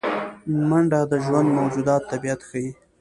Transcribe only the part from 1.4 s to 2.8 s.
موجوداتو طبیعت ښيي